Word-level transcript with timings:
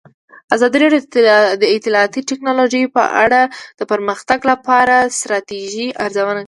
ازادي 0.55 0.77
راډیو 0.83 1.01
د 1.61 1.63
اطلاعاتی 1.75 2.21
تکنالوژي 2.31 2.83
په 2.95 3.03
اړه 3.23 3.41
د 3.79 3.81
پرمختګ 3.91 4.39
لپاره 4.51 4.95
د 5.03 5.07
ستراتیژۍ 5.19 5.87
ارزونه 6.03 6.31
کړې. 6.33 6.39